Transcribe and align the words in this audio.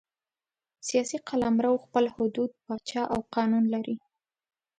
سیاسي 0.87 1.17
قلمرو 1.27 1.81
خپل 1.85 2.03
حدود، 2.15 2.49
پاچا 2.65 3.03
او 3.13 3.19
قانون 3.35 3.63
لري. 3.73 3.95